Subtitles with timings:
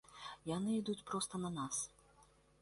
[0.51, 1.75] Яны ідуць проста на нас.